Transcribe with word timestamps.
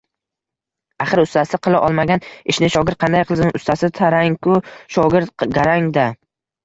Axir 1.03 1.21
ustasi 1.23 1.59
qila 1.67 1.81
olmagan 1.89 2.23
ishni 2.53 2.69
shogirdi 2.77 3.01
qanday 3.05 3.25
qilsin, 3.33 3.53
ustasi 3.61 3.91
tarang-u, 4.01 4.57
shogirdi 4.97 5.51
garang-da 5.59 6.09